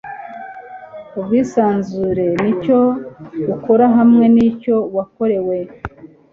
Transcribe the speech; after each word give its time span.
ubwisanzure 1.19 2.25
nicyo 2.41 2.79
ukora 3.55 3.85
hamwe 3.97 4.25
nicyo 4.35 4.75
wakorewe 4.95 5.57